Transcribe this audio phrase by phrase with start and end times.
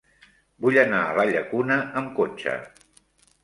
[0.65, 2.59] Vull anar a la Llacuna amb cotxe.